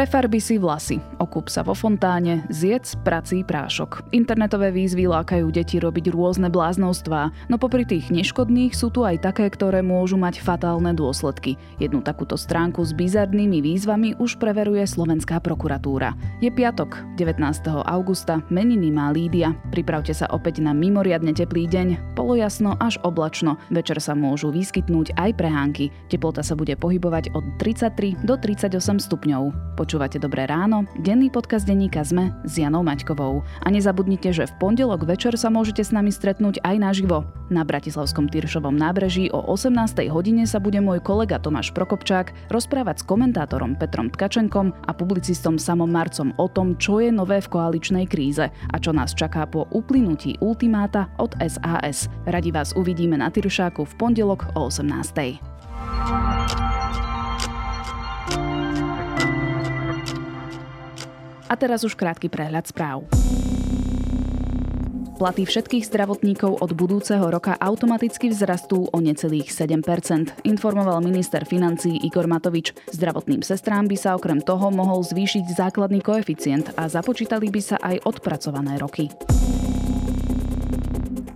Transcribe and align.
Prefarbi 0.00 0.40
si 0.40 0.56
vlasy, 0.56 0.96
okup 1.20 1.52
sa 1.52 1.60
vo 1.60 1.76
fontáne, 1.76 2.48
zjedz 2.48 3.04
prací 3.04 3.44
prášok. 3.44 4.08
Internetové 4.16 4.72
výzvy 4.72 5.04
lákajú 5.04 5.52
deti 5.52 5.76
robiť 5.76 6.08
rôzne 6.08 6.48
bláznostvá, 6.48 7.28
no 7.52 7.60
popri 7.60 7.84
tých 7.84 8.08
neškodných 8.08 8.72
sú 8.72 8.88
tu 8.88 9.04
aj 9.04 9.20
také, 9.20 9.52
ktoré 9.52 9.84
môžu 9.84 10.16
mať 10.16 10.40
fatálne 10.40 10.96
dôsledky. 10.96 11.60
Jednu 11.76 12.00
takúto 12.00 12.40
stránku 12.40 12.80
s 12.80 12.96
bizarnými 12.96 13.60
výzvami 13.60 14.16
už 14.16 14.40
preveruje 14.40 14.88
slovenská 14.88 15.36
prokuratúra. 15.44 16.16
Je 16.40 16.48
piatok, 16.48 17.20
19. 17.20 17.36
augusta, 17.68 18.40
meniny 18.48 18.88
má 18.88 19.12
Lídia. 19.12 19.52
Pripravte 19.68 20.16
sa 20.16 20.32
opäť 20.32 20.64
na 20.64 20.72
mimoriadne 20.72 21.36
teplý 21.36 21.68
deň, 21.68 22.16
polojasno 22.16 22.72
až 22.80 22.96
oblačno. 23.04 23.60
Večer 23.68 24.00
sa 24.00 24.16
môžu 24.16 24.48
vyskytnúť 24.48 25.12
aj 25.20 25.36
prehánky. 25.36 25.92
Teplota 26.08 26.40
sa 26.40 26.56
bude 26.56 26.72
pohybovať 26.72 27.36
od 27.36 27.44
33 27.60 28.24
do 28.24 28.40
38 28.40 28.80
stupňov. 28.96 29.76
Počúvate 29.90 30.22
Dobré 30.22 30.46
ráno, 30.46 30.86
denný 31.02 31.34
podcast 31.34 31.66
denníka 31.66 32.06
ZME 32.06 32.46
s 32.46 32.62
Janou 32.62 32.86
Maťkovou. 32.86 33.42
A 33.42 33.68
nezabudnite, 33.74 34.30
že 34.30 34.46
v 34.46 34.54
pondelok 34.62 35.02
večer 35.02 35.34
sa 35.34 35.50
môžete 35.50 35.82
s 35.82 35.90
nami 35.90 36.14
stretnúť 36.14 36.62
aj 36.62 36.78
naživo. 36.78 37.26
Na 37.50 37.66
Bratislavskom 37.66 38.30
Tyršovom 38.30 38.78
nábreží 38.78 39.34
o 39.34 39.42
18. 39.50 40.06
hodine 40.06 40.46
sa 40.46 40.62
bude 40.62 40.78
môj 40.78 41.02
kolega 41.02 41.42
Tomáš 41.42 41.74
Prokopčák 41.74 42.54
rozprávať 42.54 43.02
s 43.02 43.06
komentátorom 43.10 43.74
Petrom 43.74 44.14
Tkačenkom 44.14 44.70
a 44.70 44.94
publicistom 44.94 45.58
Samom 45.58 45.90
Marcom 45.90 46.38
o 46.38 46.46
tom, 46.46 46.78
čo 46.78 47.02
je 47.02 47.10
nové 47.10 47.42
v 47.42 47.50
koaličnej 47.50 48.06
kríze 48.06 48.46
a 48.46 48.76
čo 48.78 48.94
nás 48.94 49.10
čaká 49.10 49.42
po 49.50 49.66
uplynutí 49.74 50.38
ultimáta 50.38 51.10
od 51.18 51.34
SAS. 51.42 52.06
Radi 52.30 52.54
vás 52.54 52.78
uvidíme 52.78 53.18
na 53.18 53.26
Tyršáku 53.26 53.82
v 53.82 53.92
pondelok 53.98 54.54
o 54.54 54.70
18. 54.70 57.09
A 61.50 61.58
teraz 61.58 61.82
už 61.82 61.98
krátky 61.98 62.30
prehľad 62.30 62.70
správ. 62.70 63.10
Platy 65.20 65.44
všetkých 65.44 65.84
zdravotníkov 65.84 66.64
od 66.64 66.72
budúceho 66.72 67.28
roka 67.28 67.52
automaticky 67.60 68.32
vzrastú 68.32 68.88
o 68.88 68.98
necelých 69.04 69.52
7% 69.52 70.48
informoval 70.48 71.04
minister 71.04 71.44
financí 71.44 71.92
Igor 72.08 72.24
Matovič. 72.24 72.72
Zdravotným 72.88 73.44
sestrám 73.44 73.84
by 73.84 74.00
sa 74.00 74.16
okrem 74.16 74.40
toho 74.40 74.72
mohol 74.72 75.04
zvýšiť 75.04 75.44
základný 75.52 76.00
koeficient 76.00 76.72
a 76.72 76.88
započítali 76.88 77.52
by 77.52 77.60
sa 77.60 77.76
aj 77.84 78.00
odpracované 78.08 78.80
roky. 78.80 79.12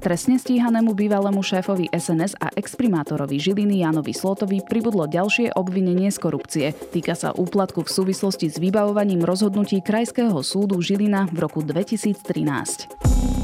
Trestne 0.05 0.36
stíhanému 0.36 0.92
bývalému 0.92 1.41
šéfovi 1.41 1.88
SNS 1.88 2.36
a 2.36 2.52
exprimátorovi 2.52 3.41
Žiliny 3.41 3.80
Janovi 3.80 4.12
Slotovi 4.12 4.60
pribudlo 4.60 5.08
ďalšie 5.08 5.56
obvinenie 5.56 6.12
z 6.12 6.19
korupcie. 6.20 6.66
Týka 6.77 7.16
sa 7.16 7.33
úplatku 7.33 7.88
v 7.88 7.88
súvislosti 7.88 8.52
s 8.52 8.60
vybavovaním 8.60 9.25
rozhodnutí 9.25 9.80
Krajského 9.80 10.36
súdu 10.44 10.77
Žilina 10.84 11.25
v 11.32 11.48
roku 11.48 11.64
2013. 11.64 13.44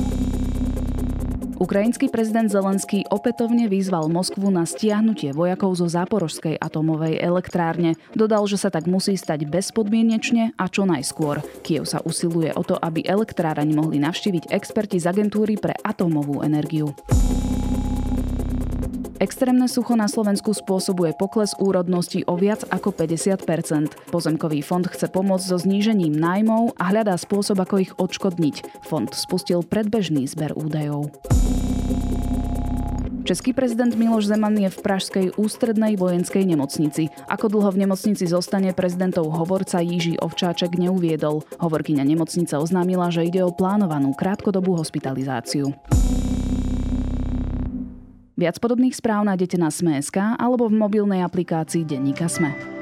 Ukrajinský 1.61 2.09
prezident 2.09 2.49
Zelenský 2.49 3.05
opätovne 3.13 3.69
vyzval 3.69 4.09
Moskvu 4.09 4.49
na 4.49 4.65
stiahnutie 4.65 5.37
vojakov 5.37 5.77
zo 5.77 5.93
záporožskej 5.93 6.57
atomovej 6.57 7.21
elektrárne. 7.21 8.01
Dodal, 8.17 8.49
že 8.49 8.57
sa 8.57 8.73
tak 8.73 8.89
musí 8.89 9.13
stať 9.13 9.45
bezpodmienečne 9.45 10.57
a 10.57 10.65
čo 10.73 10.89
najskôr. 10.89 11.45
Kiev 11.61 11.85
sa 11.85 12.01
usiluje 12.01 12.57
o 12.57 12.65
to, 12.65 12.81
aby 12.81 13.05
elektráraň 13.05 13.77
mohli 13.77 14.01
navštíviť 14.01 14.49
experti 14.49 15.05
z 15.05 15.13
agentúry 15.13 15.61
pre 15.61 15.77
atómovú 15.85 16.41
energiu. 16.41 16.97
Extrémne 19.21 19.69
sucho 19.69 20.01
na 20.01 20.09
Slovensku 20.09 20.57
spôsobuje 20.57 21.13
pokles 21.13 21.53
úrodnosti 21.61 22.25
o 22.25 22.41
viac 22.41 22.65
ako 22.73 22.97
50% 22.97 24.09
Pozemkový 24.09 24.65
fond 24.65 24.81
chce 24.81 25.13
pomôcť 25.13 25.45
so 25.45 25.61
znížením 25.61 26.17
nájmov 26.17 26.73
a 26.81 26.89
hľadá 26.89 27.21
spôsob, 27.21 27.61
ako 27.61 27.85
ich 27.85 27.93
odškodniť. 28.01 28.81
Fond 28.81 29.13
spustil 29.13 29.61
predbežný 29.61 30.25
zber 30.25 30.57
údajov. 30.57 31.13
Český 33.29 33.53
prezident 33.53 33.93
Miloš 33.93 34.33
Zeman 34.33 34.57
je 34.57 34.73
v 34.73 34.79
Pražskej 34.81 35.27
ústrednej 35.37 36.01
vojenskej 36.01 36.49
nemocnici. 36.49 37.13
Ako 37.29 37.53
dlho 37.53 37.77
v 37.77 37.85
nemocnici 37.85 38.25
zostane 38.25 38.73
prezidentov 38.73 39.29
hovorca 39.29 39.85
Jiří 39.85 40.17
Ovčáček 40.17 40.81
neuviedol. 40.81 41.45
Hovorkyňa 41.61 42.09
nemocnice 42.09 42.57
oznámila, 42.57 43.13
že 43.13 43.29
ide 43.29 43.45
o 43.45 43.53
plánovanú 43.53 44.17
krátkodobú 44.17 44.81
hospitalizáciu. 44.81 45.77
Viac 48.41 48.57
podobných 48.57 48.97
správ 48.97 49.29
nájdete 49.29 49.61
na 49.61 49.69
Sme.sk 49.69 50.17
alebo 50.17 50.65
v 50.73 50.81
mobilnej 50.81 51.21
aplikácii 51.21 51.85
Denníka 51.85 52.25
Sme. 52.25 52.80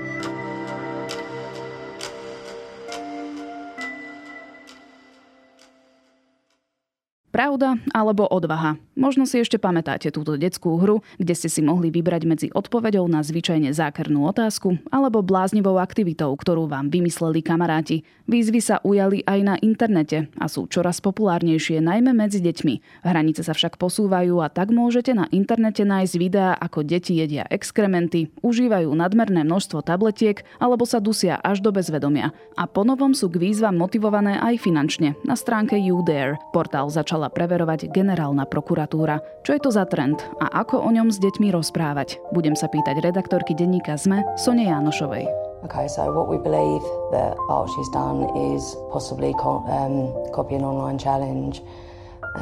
Pravda 7.38 7.78
alebo 7.94 8.26
odvaha? 8.26 8.82
Možno 8.98 9.22
si 9.22 9.38
ešte 9.38 9.62
pamätáte 9.62 10.10
túto 10.10 10.34
detskú 10.34 10.74
hru, 10.74 11.06
kde 11.22 11.38
ste 11.38 11.46
si 11.46 11.62
mohli 11.62 11.86
vybrať 11.86 12.22
medzi 12.26 12.48
odpoveďou 12.50 13.06
na 13.06 13.22
zvyčajne 13.22 13.70
zákernú 13.70 14.26
otázku 14.26 14.74
alebo 14.90 15.22
bláznivou 15.22 15.78
aktivitou, 15.78 16.34
ktorú 16.34 16.66
vám 16.66 16.90
vymysleli 16.90 17.38
kamaráti. 17.38 18.02
Výzvy 18.26 18.58
sa 18.58 18.82
ujali 18.82 19.22
aj 19.22 19.38
na 19.46 19.54
internete 19.62 20.26
a 20.34 20.50
sú 20.50 20.66
čoraz 20.66 20.98
populárnejšie 20.98 21.78
najmä 21.78 22.10
medzi 22.10 22.42
deťmi. 22.42 23.06
Hranice 23.06 23.46
sa 23.46 23.54
však 23.54 23.78
posúvajú 23.78 24.42
a 24.42 24.50
tak 24.50 24.74
môžete 24.74 25.14
na 25.14 25.30
internete 25.30 25.86
nájsť 25.86 26.14
videá, 26.18 26.58
ako 26.58 26.82
deti 26.82 27.22
jedia 27.22 27.46
exkrementy, 27.54 28.34
užívajú 28.42 28.90
nadmerné 28.90 29.46
množstvo 29.46 29.86
tabletiek 29.86 30.42
alebo 30.58 30.82
sa 30.82 30.98
dusia 30.98 31.38
až 31.38 31.62
do 31.62 31.70
bezvedomia. 31.70 32.34
A 32.58 32.66
ponovom 32.66 33.14
sú 33.14 33.30
k 33.30 33.38
výzvam 33.38 33.78
motivované 33.78 34.42
aj 34.42 34.58
finančne. 34.58 35.14
Na 35.22 35.38
stránke 35.38 35.78
YouDare 35.78 36.34
portál 36.50 36.90
začala 36.90 37.27
začala 37.28 37.36
preverovať 37.36 37.92
generálna 37.92 38.48
prokuratúra. 38.48 39.20
Čo 39.44 39.52
je 39.52 39.60
to 39.60 39.70
za 39.70 39.84
trend 39.84 40.16
a 40.40 40.64
ako 40.64 40.80
o 40.80 40.88
ňom 40.88 41.12
s 41.12 41.20
deťmi 41.20 41.52
rozprávať? 41.52 42.16
Budem 42.32 42.56
sa 42.56 42.72
pýtať 42.72 43.04
redaktorky 43.04 43.52
denníka 43.52 44.00
ZME 44.00 44.24
Sone 44.40 44.64
Jánošovej. 44.64 45.28
Okay, 45.68 45.90
so 45.90 46.08
what 46.14 46.30
we 46.30 46.38
believe 46.38 46.80
that 47.12 47.36
Archie's 47.50 47.90
done 47.92 48.30
is 48.54 48.62
possibly 48.94 49.34
co- 49.36 49.66
um, 49.66 50.14
copy 50.32 50.54
an 50.54 50.64
online 50.64 50.96
challenge, 50.96 51.60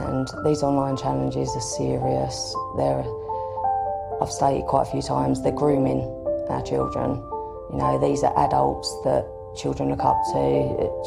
and 0.06 0.28
these 0.44 0.62
online 0.62 1.00
challenges 1.00 1.48
are 1.56 1.66
serious. 1.80 2.36
They're, 2.76 3.02
I've 4.20 4.30
stated 4.30 4.68
quite 4.68 4.86
a 4.86 4.90
few 4.92 5.02
times, 5.02 5.42
they're 5.42 5.56
grooming 5.56 6.04
our 6.52 6.62
children. 6.62 7.18
You 7.72 7.80
know, 7.80 7.98
these 7.98 8.22
are 8.22 8.36
adults 8.36 8.92
that 9.08 9.24
children 9.56 9.88
look 9.88 10.04
up 10.04 10.20
to. 10.32 10.40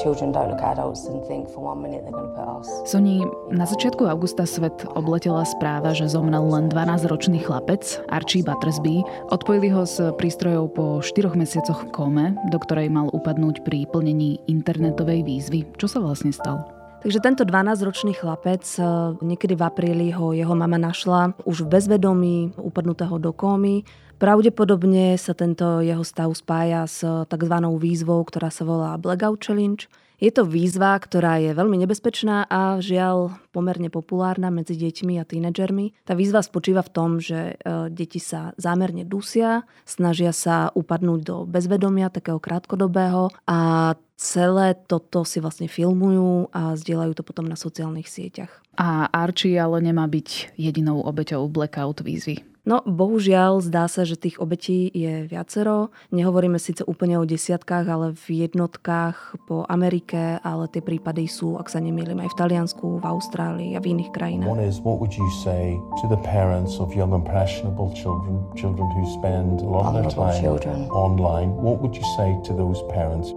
Children 0.01 0.33
don't 0.33 0.49
look 0.49 0.61
at 0.61 0.75
adults 0.81 1.05
and 1.05 1.21
think 1.29 1.47
for 1.53 1.61
one 1.61 1.81
minute 1.81 2.01
they're 2.03 2.11
going 2.11 2.27
to 2.27 2.35
put 2.35 2.49
us. 2.49 2.67
Soni, 2.89 3.21
na 3.53 3.69
začiatku 3.69 4.09
augusta 4.09 4.49
svet 4.49 4.73
obletela 4.97 5.45
správa, 5.45 5.93
že 5.93 6.09
zomrel 6.09 6.43
len 6.49 6.67
12-ročný 6.73 7.45
chlapec, 7.45 8.01
Archie 8.09 8.41
Buttersby. 8.41 9.05
Odpojili 9.29 9.69
ho 9.69 9.85
z 9.85 10.11
prístrojov 10.17 10.65
po 10.73 10.85
4 11.05 11.37
mesiacoch 11.37 11.93
kome, 11.93 12.33
do 12.49 12.57
ktorej 12.57 12.89
mal 12.89 13.13
upadnúť 13.13 13.61
pri 13.61 13.85
plnení 13.87 14.41
internetovej 14.49 15.23
výzvy. 15.23 15.69
Čo 15.77 15.87
sa 15.87 15.99
vlastne 16.01 16.33
stalo? 16.33 16.65
Takže 16.99 17.23
tento 17.23 17.47
12-ročný 17.47 18.11
chlapec, 18.11 18.63
eh, 18.75 18.83
niekedy 19.23 19.55
v 19.55 19.63
apríli 19.63 20.07
ho 20.11 20.35
jeho 20.35 20.51
mama 20.51 20.75
našla 20.75 21.31
už 21.47 21.63
v 21.63 21.79
bezvedomí, 21.79 22.51
upadnutého 22.59 23.15
do 23.15 23.31
kómy. 23.31 23.87
Pravdepodobne 24.19 25.15
sa 25.15 25.31
tento 25.31 25.79
jeho 25.79 26.03
stav 26.03 26.27
spája 26.35 26.83
s 26.83 27.07
tzv. 27.07 27.55
výzvou, 27.79 28.19
ktorá 28.27 28.51
sa 28.51 28.67
volá 28.67 28.99
Blackout 28.99 29.39
Challenge. 29.39 29.87
Je 30.19 30.27
to 30.35 30.43
výzva, 30.43 30.99
ktorá 30.99 31.39
je 31.39 31.55
veľmi 31.55 31.79
nebezpečná 31.79 32.43
a 32.51 32.83
žiaľ 32.83 33.31
pomerne 33.55 33.87
populárna 33.87 34.51
medzi 34.51 34.75
deťmi 34.75 35.15
a 35.15 35.23
tínedžermi. 35.23 36.03
Tá 36.03 36.19
výzva 36.19 36.43
spočíva 36.43 36.83
v 36.83 36.91
tom, 36.91 37.09
že 37.23 37.55
eh, 37.55 37.87
deti 37.87 38.19
sa 38.19 38.51
zámerne 38.59 39.07
dusia, 39.07 39.63
snažia 39.87 40.35
sa 40.35 40.75
upadnúť 40.75 41.19
do 41.23 41.47
bezvedomia, 41.47 42.11
takého 42.11 42.43
krátkodobého 42.43 43.31
a 43.47 43.95
celé 44.19 44.75
toto 44.75 45.23
si 45.23 45.39
vlastne 45.39 45.71
filmujú 45.71 46.51
a 46.51 46.75
zdieľajú 46.75 47.15
to 47.15 47.23
potom 47.23 47.47
na 47.47 47.55
sociálnych 47.55 48.11
sieťach. 48.11 48.51
A 48.75 49.07
Archie 49.07 49.55
ale 49.55 49.79
nemá 49.79 50.03
byť 50.11 50.59
jedinou 50.59 50.99
obeťou 51.07 51.47
blackout 51.47 52.03
výzvy. 52.03 52.48
No, 52.67 52.83
bohužiaľ, 52.83 53.63
zdá 53.63 53.87
sa, 53.87 54.03
že 54.03 54.19
tých 54.19 54.37
obetí 54.43 54.91
je 54.91 55.25
viacero. 55.25 55.95
Nehovoríme 56.11 56.59
síce 56.59 56.83
úplne 56.83 57.15
o 57.15 57.23
desiatkách, 57.23 57.85
ale 57.87 58.07
v 58.11 58.47
jednotkách 58.47 59.47
po 59.47 59.63
Amerike, 59.71 60.43
ale 60.43 60.67
tie 60.67 60.83
prípady 60.83 61.31
sú, 61.31 61.55
ak 61.55 61.71
sa 61.71 61.79
nemýlim, 61.79 62.19
aj 62.19 62.35
v 62.35 62.39
Taliansku, 62.39 62.99
v 62.99 63.05
Austrálii 63.07 63.71
a 63.73 63.79
v 63.79 63.95
iných 63.95 64.11
krajinách. 64.11 64.51
One 64.51 64.63
is, 64.63 64.83
what 64.83 64.99
would 64.99 65.15
you 65.15 65.29
say 65.41 65.79
to 66.03 66.05
the 66.11 66.19
parents 66.27 66.77
of 66.83 66.91
young 66.91 67.15
impressionable 67.15 67.95
children, 67.95 68.43
children 68.59 68.85
who 68.91 69.03
spend 69.15 69.63
a 69.63 69.69
lot 69.69 69.95
of 69.95 70.03
their 70.03 70.11
time 70.11 70.37
children. 70.41 70.91
online? 70.91 71.55
What 71.55 71.79
would 71.79 71.95
you 71.95 72.05
say 72.19 72.35
to 72.47 72.51
those 72.53 72.83
parents? 72.91 73.31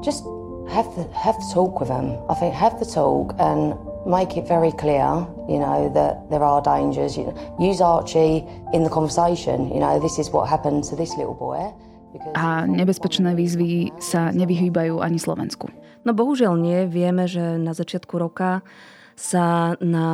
Just 0.00 0.24
have 0.72 0.88
the 0.96 1.04
have 1.12 1.36
the 1.38 1.48
talk 1.52 1.80
with 1.80 1.88
them. 1.92 2.16
I 2.30 2.34
think 2.34 2.54
have 2.54 2.78
the 2.80 2.88
talk 2.88 3.34
and 3.38 3.76
make 4.06 4.36
it 4.36 4.46
very 4.48 4.72
clear, 4.72 5.26
you 5.48 5.58
know, 5.58 5.90
that 5.94 6.28
there 6.30 6.42
are 6.42 6.62
dangers. 6.62 7.16
You 7.16 7.30
know, 7.30 7.34
use 7.58 7.80
Archie 7.80 8.44
in 8.72 8.82
the 8.82 8.90
conversation. 8.90 9.70
You 9.72 9.80
know, 9.80 9.98
this 10.00 10.18
is 10.18 10.30
what 10.30 10.48
happened 10.48 10.84
to 10.90 10.96
this 10.96 11.14
little 11.16 11.34
boy. 11.34 11.72
A 12.36 12.68
nebezpečné 12.68 13.32
výzvy 13.32 13.88
sa 13.96 14.28
nevyhýbajú 14.36 15.00
ani 15.00 15.16
Slovensku. 15.16 15.72
No 16.04 16.12
bohužiaľ 16.12 16.60
nie. 16.60 16.84
Vieme, 16.84 17.24
že 17.24 17.56
na 17.56 17.72
začiatku 17.72 18.20
roka 18.20 18.60
sa 19.22 19.78
na 19.78 20.08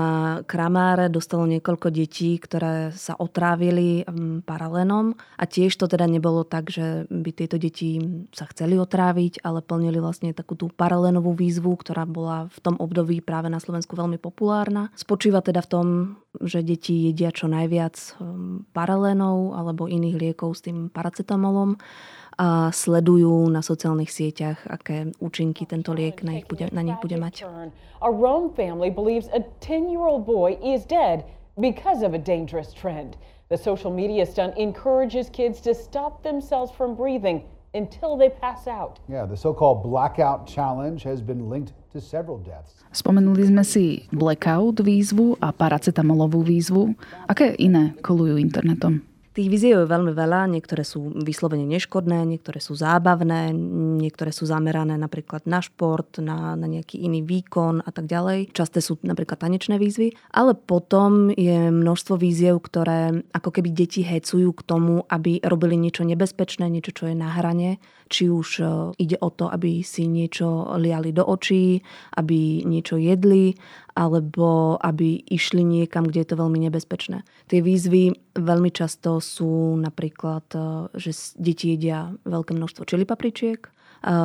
Kramáre 0.44 1.08
dostalo 1.08 1.49
niekoľko 1.49 1.88
detí, 1.88 2.37
ktoré 2.37 2.93
sa 2.93 3.16
otrávili 3.16 4.05
mm, 4.05 4.44
paralenom 4.44 5.16
a 5.40 5.49
tiež 5.49 5.81
to 5.81 5.88
teda 5.88 6.05
nebolo 6.05 6.44
tak, 6.44 6.69
že 6.69 7.08
by 7.08 7.31
tieto 7.32 7.56
deti 7.56 7.96
sa 8.37 8.44
chceli 8.52 8.76
otráviť, 8.76 9.40
ale 9.40 9.64
plnili 9.64 9.96
vlastne 9.96 10.37
takú 10.37 10.60
tú 10.60 10.69
paralenovú 10.69 11.32
výzvu, 11.32 11.72
ktorá 11.81 12.05
bola 12.05 12.52
v 12.52 12.58
tom 12.60 12.76
období 12.76 13.25
práve 13.25 13.49
na 13.49 13.64
Slovensku 13.64 13.96
veľmi 13.96 14.20
populárna. 14.20 14.93
Spočíva 14.93 15.40
teda 15.40 15.64
v 15.64 15.70
tom, 15.72 15.87
že 16.44 16.60
deti 16.60 17.08
jedia 17.08 17.32
čo 17.32 17.49
najviac 17.49 17.96
mm, 18.20 18.76
paralénov 18.76 19.56
alebo 19.56 19.88
iných 19.88 20.20
liekov 20.20 20.52
s 20.52 20.69
tým 20.69 20.93
paracetamolom 20.93 21.81
a 22.38 22.70
sledujú 22.70 23.50
na 23.50 23.67
sociálnych 23.67 24.14
sieťach, 24.14 24.62
aké 24.70 25.11
účinky 25.19 25.67
tento 25.67 25.90
liek 25.90 26.23
na, 26.23 26.38
nich 26.38 26.46
bude, 26.46 26.70
na 26.70 26.87
nich 26.87 26.94
bude 27.02 27.19
mať. 27.19 27.43
A 27.99 28.06
Rome 28.06 28.55
family 28.55 28.94
believes 28.94 29.26
a 29.35 29.43
10-year-old 29.58 30.23
boy 30.23 30.55
is 30.62 30.87
dead 30.87 31.26
because 31.58 32.06
of 32.06 32.14
a 32.14 32.23
dangerous 32.23 32.70
trend. 32.70 33.19
The 33.50 33.58
social 33.58 33.90
media 33.90 34.23
stunt 34.23 34.55
encourages 34.55 35.26
kids 35.35 35.58
to 35.67 35.75
stop 35.75 36.23
themselves 36.23 36.70
from 36.70 36.94
breathing 36.94 37.43
until 37.75 38.14
they 38.14 38.31
pass 38.31 38.70
out. 38.70 39.02
Yeah, 39.11 39.26
the 39.26 39.37
so-called 39.37 39.82
blackout 39.82 40.46
challenge 40.46 41.02
has 41.02 41.19
been 41.19 41.50
linked 41.50 41.75
to 41.93 41.99
several 41.99 42.38
deaths. 42.38 42.87
Spomenuli 42.94 43.50
sme 43.50 43.67
si 43.67 44.06
blackout 44.14 44.79
výzvu 44.79 45.43
a 45.43 45.50
paracetamolovú 45.50 46.46
výzvu. 46.46 46.94
Aké 47.26 47.58
iné 47.58 47.99
kolujú 48.00 48.38
internetom? 48.38 49.02
Tých 49.38 49.55
víziev 49.55 49.87
je 49.87 49.94
veľmi 49.94 50.19
veľa, 50.19 50.50
niektoré 50.50 50.82
sú 50.82 51.14
vyslovene 51.14 51.62
neškodné, 51.62 52.26
niektoré 52.26 52.58
sú 52.58 52.75
zábavné, 52.75 53.55
niektoré 54.02 54.35
sú 54.35 54.50
zamerané 54.50 54.99
napríklad 54.99 55.46
na 55.46 55.62
šport, 55.62 56.19
na, 56.19 56.58
na 56.58 56.67
nejaký 56.67 56.99
iný 56.99 57.23
výkon 57.23 57.87
a 57.87 57.90
tak 57.94 58.11
ďalej. 58.11 58.50
Časté 58.50 58.82
sú 58.82 58.99
napríklad 59.06 59.38
tanečné 59.38 59.79
výzvy, 59.79 60.19
ale 60.35 60.58
potom 60.58 61.31
je 61.31 61.70
množstvo 61.70 62.19
víziev, 62.19 62.58
ktoré 62.67 63.23
ako 63.31 63.55
keby 63.55 63.70
deti 63.70 64.02
hecujú 64.02 64.50
k 64.58 64.67
tomu, 64.67 65.06
aby 65.06 65.38
robili 65.46 65.79
niečo 65.79 66.02
nebezpečné, 66.02 66.67
niečo, 66.67 66.91
čo 66.91 67.05
je 67.06 67.14
na 67.14 67.31
hrane. 67.38 67.79
Či 68.11 68.32
už 68.32 68.49
e, 68.58 68.64
ide 68.99 69.23
o 69.23 69.31
to, 69.31 69.52
aby 69.52 69.87
si 69.87 70.11
niečo 70.11 70.67
liali 70.81 71.14
do 71.14 71.23
očí, 71.23 71.79
aby 72.17 72.67
niečo 72.67 72.99
jedli, 72.99 73.55
alebo 73.99 74.79
aby 74.79 75.19
išli 75.27 75.67
niekam, 75.67 76.06
kde 76.06 76.23
je 76.23 76.29
to 76.31 76.37
veľmi 76.39 76.62
nebezpečné. 76.71 77.27
Tie 77.50 77.59
výzvy 77.59 78.15
veľmi 78.39 78.71
často 78.71 79.19
sú 79.19 79.75
napríklad, 79.75 80.47
eh, 80.55 80.62
že 80.95 81.11
deti 81.35 81.75
jedia 81.75 82.15
veľké 82.23 82.55
množstvo 82.55 82.87
čili 82.87 83.03
papričiek, 83.03 83.67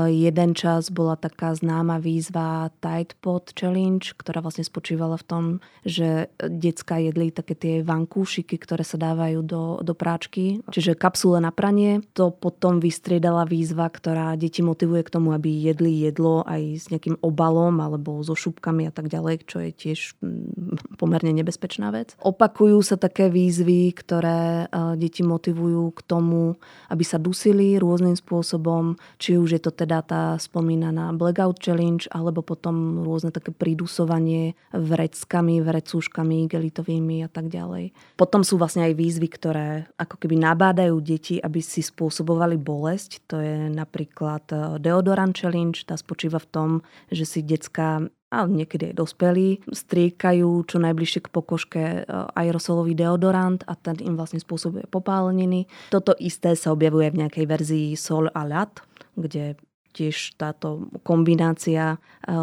Jeden 0.09 0.53
čas 0.53 0.93
bola 0.93 1.17
taká 1.17 1.57
známa 1.57 1.97
výzva 1.97 2.69
Tide 2.77 3.17
Pod 3.17 3.57
Challenge, 3.57 4.05
ktorá 4.13 4.45
vlastne 4.45 4.61
spočívala 4.61 5.17
v 5.17 5.25
tom, 5.25 5.43
že 5.81 6.29
decka 6.37 7.01
jedli 7.01 7.33
také 7.33 7.57
tie 7.57 7.75
vankúšiky, 7.81 8.61
ktoré 8.61 8.85
sa 8.85 9.01
dávajú 9.01 9.41
do, 9.41 9.63
do 9.81 9.93
práčky, 9.97 10.61
čiže 10.69 10.93
kapsule 10.93 11.41
na 11.41 11.49
pranie. 11.49 12.05
To 12.13 12.29
potom 12.29 12.77
vystriedala 12.77 13.49
výzva, 13.49 13.89
ktorá 13.89 14.37
deti 14.37 14.61
motivuje 14.61 15.01
k 15.01 15.13
tomu, 15.13 15.33
aby 15.33 15.49
jedli 15.49 16.05
jedlo 16.05 16.45
aj 16.45 16.61
s 16.77 16.85
nejakým 16.93 17.17
obalom 17.25 17.81
alebo 17.81 18.21
so 18.21 18.37
šupkami 18.37 18.85
a 18.85 18.93
tak 18.93 19.09
ďalej, 19.09 19.49
čo 19.49 19.57
je 19.57 19.71
tiež 19.73 19.99
mm, 20.21 20.92
pomerne 21.03 21.35
nebezpečná 21.35 21.91
vec. 21.91 22.15
Opakujú 22.23 22.79
sa 22.79 22.95
také 22.95 23.27
výzvy, 23.27 23.91
ktoré 23.91 24.71
deti 24.95 25.19
motivujú 25.19 25.91
k 25.91 26.01
tomu, 26.07 26.55
aby 26.87 27.03
sa 27.03 27.19
dusili 27.19 27.75
rôznym 27.75 28.15
spôsobom, 28.15 28.95
či 29.19 29.35
už 29.35 29.59
je 29.59 29.61
to 29.61 29.75
teda 29.75 29.99
tá 30.07 30.23
spomínaná 30.39 31.11
Blackout 31.11 31.59
Challenge, 31.59 32.07
alebo 32.07 32.39
potom 32.39 33.03
rôzne 33.03 33.35
také 33.35 33.51
pridusovanie 33.51 34.55
vreckami, 34.71 35.59
vrecúškami, 35.59 36.47
gelitovými 36.47 37.27
a 37.27 37.29
tak 37.29 37.51
ďalej. 37.51 37.91
Potom 38.15 38.47
sú 38.47 38.55
vlastne 38.55 38.87
aj 38.87 38.95
výzvy, 38.95 39.27
ktoré 39.27 39.67
ako 39.99 40.15
keby 40.15 40.39
nabádajú 40.39 40.95
deti, 41.03 41.35
aby 41.43 41.59
si 41.59 41.83
spôsobovali 41.83 42.55
bolesť. 42.55 43.27
To 43.27 43.43
je 43.43 43.67
napríklad 43.67 44.47
eh, 44.55 44.59
Deodorant 44.79 45.35
Challenge, 45.35 45.75
tá 45.83 45.99
spočíva 45.99 46.39
v 46.39 46.47
tom, 46.47 46.69
že 47.11 47.27
si 47.27 47.43
decka 47.43 48.07
a 48.33 48.49
niekedy 48.49 48.91
aj 48.91 48.95
dospelí, 48.97 49.61
striekajú 49.69 50.65
čo 50.65 50.81
najbližšie 50.81 51.29
k 51.29 51.33
pokožke 51.33 51.83
eh, 51.83 52.05
aerosolový 52.33 52.97
deodorant 52.97 53.61
a 53.69 53.77
ten 53.77 54.01
im 54.01 54.17
vlastne 54.17 54.41
spôsobuje 54.41 54.89
popáleniny. 54.89 55.69
Toto 55.93 56.17
isté 56.17 56.57
sa 56.57 56.73
objavuje 56.73 57.13
v 57.13 57.19
nejakej 57.21 57.45
verzii 57.45 57.87
Sol 57.93 58.33
a 58.33 58.41
Lat, 58.41 58.81
kde 59.13 59.53
tiež 59.93 60.33
táto 60.41 60.89
kombinácia 61.05 61.95
e, 61.95 61.97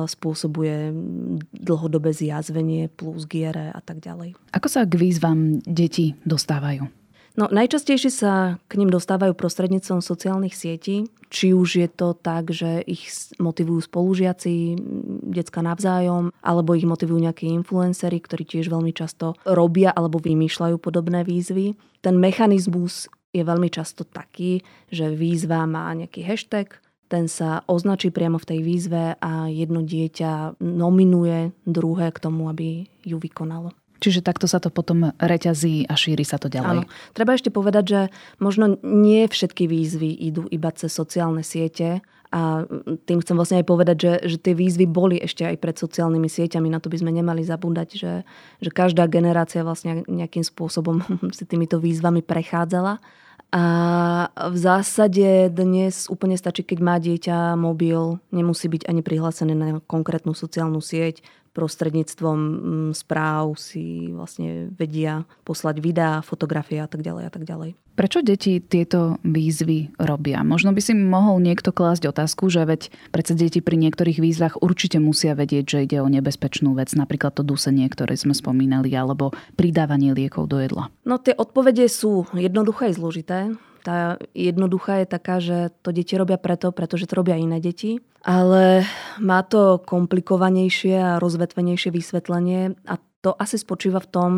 spôsobuje 0.06 0.94
dlhodobé 1.50 2.14
zjazvenie 2.14 2.86
plus 2.94 3.26
giere 3.26 3.74
a 3.74 3.82
tak 3.82 3.98
ďalej. 3.98 4.38
Ako 4.54 4.68
sa 4.70 4.86
k 4.86 4.94
výzvam 4.94 5.58
deti 5.66 6.14
dostávajú? 6.22 6.99
No, 7.38 7.46
najčastejšie 7.46 8.10
sa 8.10 8.58
k 8.66 8.72
ním 8.80 8.90
dostávajú 8.90 9.38
prostredníctvom 9.38 10.02
sociálnych 10.02 10.54
sietí. 10.54 11.06
Či 11.30 11.54
už 11.54 11.68
je 11.78 11.88
to 11.88 12.18
tak, 12.18 12.50
že 12.50 12.82
ich 12.90 13.06
motivujú 13.38 13.86
spolužiaci, 13.86 14.74
decka 15.30 15.62
navzájom, 15.62 16.34
alebo 16.42 16.74
ich 16.74 16.82
motivujú 16.82 17.22
nejakí 17.22 17.46
influencery, 17.54 18.18
ktorí 18.18 18.42
tiež 18.42 18.66
veľmi 18.66 18.90
často 18.90 19.38
robia 19.46 19.94
alebo 19.94 20.18
vymýšľajú 20.18 20.76
podobné 20.82 21.22
výzvy. 21.22 21.78
Ten 22.02 22.18
mechanizmus 22.18 23.06
je 23.30 23.46
veľmi 23.46 23.70
často 23.70 24.02
taký, 24.02 24.66
že 24.90 25.14
výzva 25.14 25.62
má 25.70 25.86
nejaký 25.94 26.26
hashtag, 26.26 26.82
ten 27.10 27.26
sa 27.26 27.66
označí 27.66 28.14
priamo 28.14 28.38
v 28.38 28.48
tej 28.54 28.60
výzve 28.62 29.18
a 29.18 29.50
jedno 29.50 29.82
dieťa 29.82 30.62
nominuje 30.62 31.50
druhé 31.66 32.14
k 32.14 32.22
tomu, 32.22 32.46
aby 32.46 32.86
ju 33.02 33.18
vykonalo. 33.18 33.74
Čiže 34.00 34.24
takto 34.24 34.48
sa 34.48 34.58
to 34.58 34.72
potom 34.72 35.12
reťazí 35.20 35.84
a 35.84 35.94
šíri 35.94 36.24
sa 36.24 36.40
to 36.40 36.48
ďalej. 36.48 36.88
Áno. 36.88 36.90
Treba 37.12 37.36
ešte 37.36 37.52
povedať, 37.52 37.84
že 37.84 38.00
možno 38.40 38.80
nie 38.80 39.28
všetky 39.28 39.68
výzvy 39.68 40.10
idú 40.16 40.48
iba 40.48 40.72
cez 40.72 40.90
sociálne 40.90 41.44
siete 41.44 42.00
a 42.30 42.62
tým 43.10 43.18
chcem 43.26 43.34
vlastne 43.34 43.58
aj 43.58 43.66
povedať, 43.66 43.96
že, 43.98 44.12
že 44.22 44.36
tie 44.38 44.54
výzvy 44.54 44.86
boli 44.86 45.18
ešte 45.18 45.42
aj 45.42 45.58
pred 45.58 45.74
sociálnymi 45.74 46.30
sieťami. 46.30 46.70
Na 46.70 46.78
to 46.78 46.86
by 46.86 47.02
sme 47.02 47.10
nemali 47.10 47.42
zabúdať, 47.42 47.88
že, 47.98 48.12
že 48.62 48.70
každá 48.70 49.10
generácia 49.10 49.66
vlastne 49.66 50.06
nejakým 50.06 50.46
spôsobom 50.46 51.02
si 51.36 51.42
týmito 51.42 51.82
výzvami 51.82 52.22
prechádzala. 52.22 53.02
A 53.50 53.64
v 54.46 54.56
zásade 54.62 55.50
dnes 55.50 56.06
úplne 56.06 56.38
stačí, 56.38 56.62
keď 56.62 56.78
má 56.78 57.02
dieťa 57.02 57.58
mobil, 57.58 58.22
nemusí 58.30 58.70
byť 58.70 58.86
ani 58.86 59.02
prihlásené 59.02 59.58
na 59.58 59.82
konkrétnu 59.90 60.38
sociálnu 60.38 60.78
sieť 60.78 61.26
prostredníctvom 61.52 62.38
mm, 62.38 62.90
správ 62.94 63.58
si 63.58 64.10
vlastne 64.14 64.70
vedia 64.74 65.26
poslať 65.42 65.82
videá, 65.82 66.22
fotografie 66.22 66.78
a 66.78 66.88
tak 66.88 67.02
ďalej 67.02 67.24
a 67.26 67.32
tak 67.32 67.44
ďalej. 67.46 67.74
Prečo 67.98 68.24
deti 68.24 68.64
tieto 68.64 69.20
výzvy 69.26 69.92
robia? 70.00 70.40
Možno 70.40 70.72
by 70.72 70.80
si 70.80 70.96
mohol 70.96 71.42
niekto 71.42 71.68
klásť 71.68 72.08
otázku, 72.08 72.48
že 72.48 72.64
veď 72.64 72.88
predsa 73.12 73.36
deti 73.36 73.60
pri 73.60 73.76
niektorých 73.76 74.22
výzvach 74.22 74.62
určite 74.64 74.96
musia 75.02 75.36
vedieť, 75.36 75.64
že 75.68 75.78
ide 75.84 75.98
o 76.00 76.08
nebezpečnú 76.08 76.72
vec, 76.72 76.96
napríklad 76.96 77.36
to 77.36 77.44
dusenie, 77.44 77.84
ktoré 77.92 78.16
sme 78.16 78.32
spomínali, 78.32 78.88
alebo 78.96 79.36
pridávanie 79.58 80.16
liekov 80.16 80.48
do 80.48 80.62
jedla. 80.62 80.88
No 81.04 81.20
tie 81.20 81.36
odpovede 81.36 81.84
sú 81.92 82.24
jednoduché 82.32 82.88
aj 82.88 82.94
zložité. 82.96 83.38
Tá 83.80 84.20
jednoduchá 84.36 85.00
je 85.00 85.06
taká, 85.08 85.36
že 85.40 85.72
to 85.80 85.90
deti 85.90 86.14
robia 86.16 86.36
preto, 86.36 86.68
pretože 86.70 87.08
to 87.08 87.16
robia 87.16 87.40
iné 87.40 87.60
deti. 87.60 88.00
Ale 88.20 88.84
má 89.16 89.40
to 89.40 89.80
komplikovanejšie 89.80 90.96
a 91.00 91.20
rozvetvenejšie 91.20 91.88
vysvetlenie 91.88 92.76
a 92.84 93.00
to 93.20 93.36
asi 93.36 93.56
spočíva 93.60 94.00
v 94.00 94.10
tom, 94.12 94.32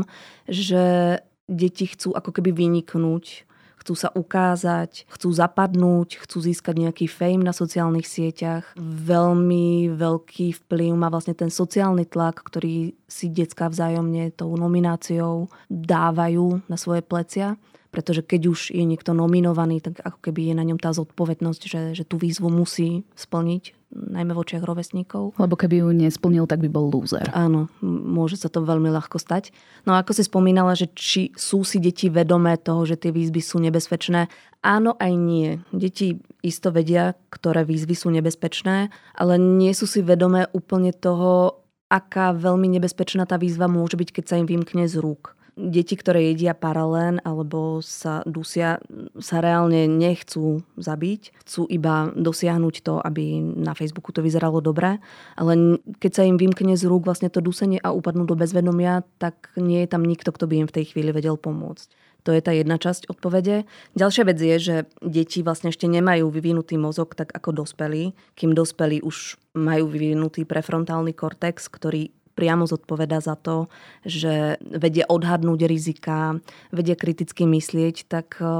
že 0.46 1.18
deti 1.50 1.86
chcú 1.86 2.14
ako 2.14 2.30
keby 2.34 2.50
vyniknúť, 2.54 3.46
chcú 3.82 3.94
sa 3.98 4.14
ukázať, 4.14 5.10
chcú 5.10 5.28
zapadnúť, 5.34 6.22
chcú 6.22 6.38
získať 6.38 6.74
nejaký 6.78 7.06
fame 7.10 7.42
na 7.42 7.50
sociálnych 7.50 8.06
sieťach. 8.06 8.78
Veľmi 8.78 9.90
veľký 9.90 10.54
vplyv 10.66 10.94
má 10.94 11.10
vlastne 11.10 11.34
ten 11.34 11.50
sociálny 11.50 12.06
tlak, 12.06 12.46
ktorý 12.46 12.94
si 13.10 13.26
detská 13.26 13.66
vzájomne 13.66 14.30
tou 14.38 14.54
nomináciou 14.54 15.50
dávajú 15.66 16.62
na 16.70 16.78
svoje 16.78 17.02
plecia 17.02 17.58
pretože 17.92 18.24
keď 18.24 18.48
už 18.48 18.60
je 18.72 18.82
niekto 18.88 19.12
nominovaný, 19.12 19.84
tak 19.84 20.00
ako 20.00 20.18
keby 20.18 20.50
je 20.50 20.54
na 20.56 20.64
ňom 20.64 20.80
tá 20.80 20.96
zodpovednosť, 20.96 21.62
že, 21.68 21.80
že 21.92 22.04
tú 22.08 22.16
výzvu 22.16 22.48
musí 22.48 23.04
splniť, 23.12 23.76
najmä 23.92 24.32
v 24.32 24.40
očiach 24.40 24.64
rovesníkov. 24.64 25.36
Lebo 25.36 25.54
keby 25.54 25.84
ju 25.84 25.88
nesplnil, 25.92 26.48
tak 26.48 26.64
by 26.64 26.72
bol 26.72 26.88
lúzer. 26.88 27.28
Áno, 27.36 27.68
môže 27.84 28.40
sa 28.40 28.48
to 28.48 28.64
veľmi 28.64 28.88
ľahko 28.88 29.20
stať. 29.20 29.52
No 29.84 29.92
a 29.92 30.00
ako 30.00 30.16
si 30.16 30.24
spomínala, 30.24 30.72
že 30.72 30.88
či 30.96 31.36
sú 31.36 31.62
si 31.62 31.76
deti 31.76 32.08
vedomé 32.08 32.56
toho, 32.56 32.88
že 32.88 32.96
tie 32.96 33.12
výzvy 33.12 33.44
sú 33.44 33.60
nebezpečné, 33.60 34.32
áno 34.64 34.96
aj 34.96 35.12
nie. 35.12 35.60
Deti 35.76 36.16
isto 36.40 36.72
vedia, 36.72 37.12
ktoré 37.28 37.68
výzvy 37.68 37.92
sú 37.92 38.08
nebezpečné, 38.08 38.88
ale 39.12 39.34
nie 39.36 39.76
sú 39.76 39.84
si 39.84 40.00
vedomé 40.00 40.48
úplne 40.56 40.96
toho, 40.96 41.60
aká 41.92 42.32
veľmi 42.32 42.72
nebezpečná 42.80 43.28
tá 43.28 43.36
výzva 43.36 43.68
môže 43.68 44.00
byť, 44.00 44.08
keď 44.16 44.24
sa 44.24 44.40
im 44.40 44.48
vymkne 44.48 44.88
z 44.88 44.96
rúk. 44.96 45.36
Deti, 45.52 46.00
ktoré 46.00 46.32
jedia 46.32 46.56
paralén 46.56 47.20
alebo 47.28 47.84
sa 47.84 48.24
dusia, 48.24 48.80
sa 49.20 49.44
reálne 49.44 49.84
nechcú 49.84 50.64
zabiť. 50.80 51.44
Chcú 51.44 51.68
iba 51.68 52.08
dosiahnuť 52.16 52.74
to, 52.80 52.96
aby 53.04 53.36
na 53.40 53.76
Facebooku 53.76 54.16
to 54.16 54.24
vyzeralo 54.24 54.64
dobre. 54.64 54.96
Ale 55.36 55.76
keď 56.00 56.12
sa 56.16 56.22
im 56.24 56.40
vymkne 56.40 56.72
z 56.72 56.88
rúk 56.88 57.04
vlastne 57.04 57.28
to 57.28 57.44
dusenie 57.44 57.76
a 57.84 57.92
upadnú 57.92 58.24
do 58.24 58.32
bezvedomia, 58.32 59.04
tak 59.20 59.52
nie 59.60 59.84
je 59.84 59.92
tam 59.92 60.08
nikto, 60.08 60.32
kto 60.32 60.48
by 60.48 60.64
im 60.64 60.68
v 60.72 60.76
tej 60.80 60.84
chvíli 60.96 61.12
vedel 61.12 61.36
pomôcť. 61.36 62.00
To 62.22 62.30
je 62.30 62.40
tá 62.40 62.54
jedna 62.54 62.78
časť 62.78 63.10
odpovede. 63.10 63.66
Ďalšia 63.98 64.24
vec 64.24 64.38
je, 64.38 64.56
že 64.56 64.76
deti 65.02 65.42
vlastne 65.42 65.74
ešte 65.74 65.90
nemajú 65.90 66.30
vyvinutý 66.30 66.78
mozog 66.78 67.18
tak 67.18 67.34
ako 67.34 67.66
dospelí, 67.66 68.14
kým 68.38 68.54
dospelí 68.54 69.02
už 69.02 69.36
majú 69.58 69.90
vyvinutý 69.90 70.46
prefrontálny 70.46 71.12
kortex, 71.18 71.66
ktorý 71.66 72.14
priamo 72.32 72.64
zodpoveda 72.64 73.20
za 73.20 73.36
to, 73.36 73.68
že 74.04 74.56
vedie 74.62 75.04
odhadnúť 75.04 75.60
rizika, 75.68 76.40
vedie 76.72 76.96
kriticky 76.96 77.44
myslieť, 77.44 78.08
tak 78.08 78.40
e, 78.40 78.54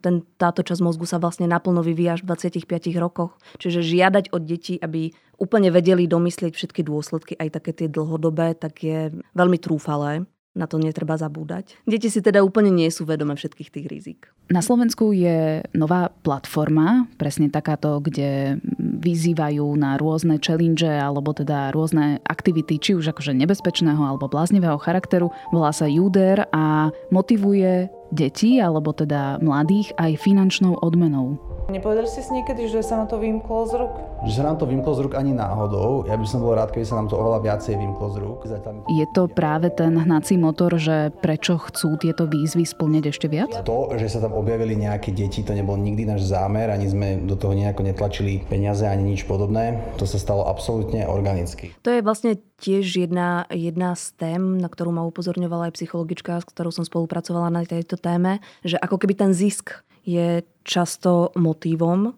ten, 0.00 0.24
táto 0.40 0.64
časť 0.64 0.80
mozgu 0.80 1.04
sa 1.04 1.20
vlastne 1.20 1.44
naplno 1.44 1.84
vyvíja 1.84 2.16
až 2.16 2.24
v 2.24 2.34
25 2.34 2.96
rokoch. 2.96 3.36
Čiže 3.60 3.84
žiadať 3.84 4.24
od 4.32 4.42
detí, 4.42 4.80
aby 4.80 5.12
úplne 5.36 5.68
vedeli 5.68 6.08
domyslieť 6.08 6.56
všetky 6.56 6.82
dôsledky, 6.82 7.36
aj 7.36 7.60
také 7.60 7.70
tie 7.76 7.88
dlhodobé, 7.90 8.56
tak 8.56 8.80
je 8.82 9.12
veľmi 9.36 9.58
trúfalé 9.60 10.26
na 10.58 10.66
to 10.66 10.82
netreba 10.82 11.14
zabúdať. 11.14 11.78
Deti 11.86 12.10
si 12.10 12.18
teda 12.18 12.42
úplne 12.42 12.74
nie 12.74 12.90
sú 12.90 13.06
vedome 13.06 13.38
všetkých 13.38 13.70
tých 13.70 13.86
rizik. 13.86 14.20
Na 14.50 14.58
Slovensku 14.58 15.14
je 15.14 15.62
nová 15.78 16.10
platforma, 16.10 17.06
presne 17.14 17.46
takáto, 17.46 18.02
kde 18.02 18.58
vyzývajú 18.98 19.64
na 19.78 19.94
rôzne 19.94 20.42
challenge 20.42 20.82
alebo 20.82 21.30
teda 21.30 21.70
rôzne 21.70 22.18
aktivity, 22.26 22.82
či 22.82 22.98
už 22.98 23.14
akože 23.14 23.36
nebezpečného 23.38 24.02
alebo 24.02 24.26
bláznivého 24.26 24.80
charakteru. 24.82 25.30
Volá 25.54 25.70
sa 25.70 25.86
Juder 25.86 26.50
a 26.50 26.90
motivuje 27.14 27.92
deti 28.10 28.60
alebo 28.60 28.92
teda 28.92 29.40
mladých 29.40 29.92
aj 29.96 30.20
finančnou 30.20 30.80
odmenou. 30.80 31.38
Nepovedali 31.68 32.08
ste 32.08 32.24
si 32.24 32.32
niekedy, 32.32 32.64
že 32.64 32.80
sa 32.80 32.96
na 32.96 33.04
to 33.04 33.20
vymklo 33.20 33.68
z 33.68 33.76
rúk? 33.76 33.92
Že 34.24 34.32
sa 34.40 34.42
nám 34.48 34.56
to 34.56 34.64
vymklo 34.64 34.88
z 34.96 35.04
rúk 35.04 35.12
ani 35.20 35.36
náhodou. 35.36 36.08
Ja 36.08 36.16
by 36.16 36.24
som 36.24 36.40
bol 36.40 36.56
rád, 36.56 36.72
keby 36.72 36.88
sa 36.88 36.96
nám 36.96 37.12
to 37.12 37.20
oveľa 37.20 37.44
viacej 37.44 37.76
vymklo 37.76 38.08
z 38.08 38.16
rúk. 38.24 38.40
Zatiaľ... 38.48 38.88
Je 38.88 39.04
to 39.12 39.28
práve 39.28 39.68
ten 39.76 39.92
hnací 39.92 40.40
motor, 40.40 40.80
že 40.80 41.12
prečo 41.20 41.60
chcú 41.60 42.00
tieto 42.00 42.24
výzvy 42.24 42.64
splňať 42.64 43.12
ešte 43.12 43.28
viac? 43.28 43.52
To, 43.68 43.92
že 44.00 44.08
sa 44.08 44.24
tam 44.24 44.32
objavili 44.32 44.80
nejaké 44.80 45.12
deti, 45.12 45.44
to 45.44 45.52
nebol 45.52 45.76
nikdy 45.76 46.08
náš 46.08 46.24
zámer, 46.32 46.72
ani 46.72 46.88
sme 46.88 47.20
do 47.28 47.36
toho 47.36 47.52
nejako 47.52 47.84
netlačili 47.84 48.48
peniaze 48.48 48.88
ani 48.88 49.12
nič 49.12 49.28
podobné. 49.28 49.92
To 50.00 50.08
sa 50.08 50.16
stalo 50.16 50.48
absolútne 50.48 51.04
organicky. 51.04 51.76
To 51.84 51.92
je 51.92 52.00
vlastne 52.00 52.40
tiež 52.64 53.06
jedna, 53.06 53.44
jedna 53.52 53.92
z 53.92 54.16
tém, 54.16 54.56
na 54.56 54.72
ktorú 54.72 54.88
ma 54.88 55.04
upozorňovala 55.04 55.68
aj 55.68 55.76
psychologička, 55.76 56.40
s 56.40 56.48
ktorou 56.48 56.72
som 56.72 56.88
spolupracovala 56.88 57.52
na 57.52 57.62
tejto 57.68 57.97
téme, 57.98 58.32
že 58.62 58.78
ako 58.78 58.96
keby 59.02 59.14
ten 59.18 59.30
zisk 59.34 59.84
je 60.06 60.40
často 60.64 61.34
motívom 61.36 62.16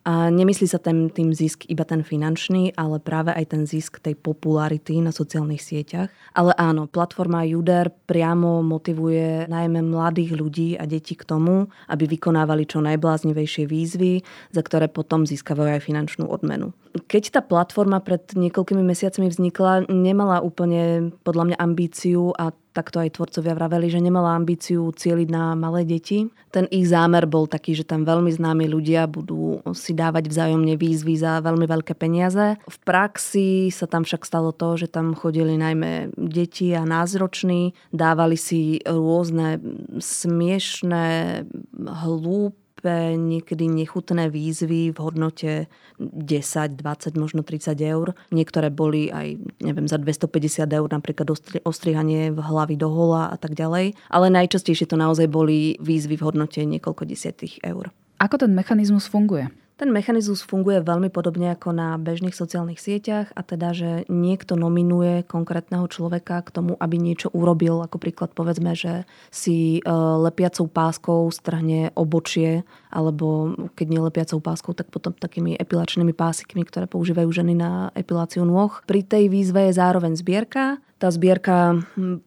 a 0.00 0.32
nemyslí 0.32 0.64
sa 0.64 0.80
tým, 0.80 1.12
tým 1.12 1.36
zisk 1.36 1.68
iba 1.68 1.84
ten 1.84 2.00
finančný, 2.00 2.72
ale 2.72 2.96
práve 3.04 3.36
aj 3.36 3.52
ten 3.52 3.62
zisk 3.68 4.00
tej 4.00 4.16
popularity 4.16 4.96
na 4.96 5.12
sociálnych 5.12 5.60
sieťach. 5.60 6.08
Ale 6.32 6.56
áno, 6.56 6.88
platforma 6.88 7.44
Juder 7.44 7.92
priamo 8.08 8.64
motivuje 8.64 9.44
najmä 9.52 9.84
mladých 9.84 10.32
ľudí 10.32 10.70
a 10.80 10.88
detí 10.88 11.12
k 11.12 11.28
tomu, 11.28 11.68
aby 11.92 12.08
vykonávali 12.16 12.64
čo 12.64 12.80
najbláznivejšie 12.80 13.68
výzvy, 13.68 14.24
za 14.56 14.62
ktoré 14.64 14.88
potom 14.88 15.28
získavajú 15.28 15.76
aj 15.76 15.84
finančnú 15.84 16.24
odmenu. 16.32 16.72
Keď 16.96 17.36
tá 17.36 17.40
platforma 17.44 18.00
pred 18.00 18.24
niekoľkými 18.32 18.80
mesiacmi 18.80 19.28
vznikla, 19.28 19.84
nemala 19.92 20.40
úplne 20.40 21.12
podľa 21.22 21.52
mňa 21.52 21.56
ambíciu 21.60 22.32
a 22.40 22.56
takto 22.80 23.04
aj 23.04 23.20
tvorcovia 23.20 23.52
vraveli, 23.52 23.92
že 23.92 24.00
nemala 24.00 24.32
ambíciu 24.32 24.88
cieliť 24.88 25.28
na 25.28 25.52
malé 25.52 25.84
deti. 25.84 26.32
Ten 26.48 26.64
ich 26.72 26.88
zámer 26.88 27.28
bol 27.28 27.44
taký, 27.44 27.76
že 27.76 27.84
tam 27.84 28.08
veľmi 28.08 28.32
známi 28.32 28.64
ľudia 28.64 29.04
budú 29.04 29.60
si 29.76 29.92
dávať 29.92 30.32
vzájomne 30.32 30.80
výzvy 30.80 31.20
za 31.20 31.44
veľmi 31.44 31.68
veľké 31.68 31.92
peniaze. 31.92 32.56
V 32.64 32.78
praxi 32.80 33.68
sa 33.68 33.84
tam 33.84 34.08
však 34.08 34.24
stalo 34.24 34.56
to, 34.56 34.80
že 34.80 34.88
tam 34.88 35.12
chodili 35.12 35.60
najmä 35.60 36.16
deti 36.16 36.72
a 36.72 36.88
názroční, 36.88 37.76
dávali 37.92 38.40
si 38.40 38.80
rôzne 38.88 39.60
smiešné, 40.00 41.44
hlúpe 41.76 42.69
Európe 42.80 43.20
niekedy 43.20 43.68
nechutné 43.68 44.32
výzvy 44.32 44.96
v 44.96 44.98
hodnote 44.98 45.68
10, 46.00 46.80
20, 46.80 47.20
možno 47.20 47.44
30 47.44 47.76
eur. 47.76 48.16
Niektoré 48.32 48.72
boli 48.72 49.12
aj, 49.12 49.36
neviem, 49.60 49.84
za 49.84 50.00
250 50.00 50.64
eur, 50.64 50.88
napríklad 50.88 51.28
ostrihanie 51.68 52.32
v 52.32 52.40
hlavy 52.40 52.80
do 52.80 52.88
hola 52.88 53.28
a 53.28 53.36
tak 53.36 53.52
ďalej. 53.52 53.92
Ale 54.08 54.32
najčastejšie 54.32 54.88
to 54.88 54.96
naozaj 54.96 55.28
boli 55.28 55.76
výzvy 55.76 56.16
v 56.16 56.24
hodnote 56.24 56.64
niekoľko 56.64 57.04
desiatých 57.04 57.60
eur. 57.60 57.92
Ako 58.16 58.40
ten 58.40 58.56
mechanizmus 58.56 59.04
funguje? 59.04 59.52
Ten 59.80 59.96
mechanizmus 59.96 60.44
funguje 60.44 60.84
veľmi 60.84 61.08
podobne 61.08 61.56
ako 61.56 61.72
na 61.72 61.96
bežných 61.96 62.36
sociálnych 62.36 62.76
sieťach 62.76 63.32
a 63.32 63.40
teda, 63.40 63.72
že 63.72 63.90
niekto 64.12 64.52
nominuje 64.52 65.24
konkrétneho 65.24 65.88
človeka 65.88 66.44
k 66.44 66.52
tomu, 66.52 66.76
aby 66.76 67.00
niečo 67.00 67.32
urobil. 67.32 67.80
Ako 67.80 67.96
príklad 67.96 68.36
povedzme, 68.36 68.76
že 68.76 69.08
si 69.32 69.80
e, 69.80 69.82
lepiacou 70.20 70.68
páskou 70.68 71.32
strhne 71.32 71.96
obočie 71.96 72.68
alebo 72.92 73.56
keď 73.72 73.86
nie 73.88 74.04
lepiacou 74.04 74.44
páskou, 74.44 74.76
tak 74.76 74.92
potom 74.92 75.16
takými 75.16 75.56
epilačnými 75.56 76.12
pásikmi, 76.12 76.60
ktoré 76.68 76.84
používajú 76.84 77.32
ženy 77.32 77.56
na 77.56 77.88
epiláciu 77.96 78.44
nôh. 78.44 78.84
Pri 78.84 79.00
tej 79.00 79.32
výzve 79.32 79.72
je 79.72 79.80
zároveň 79.80 80.12
zbierka. 80.12 80.76
Tá 81.00 81.08
zbierka 81.08 81.80
hm, 81.96 82.20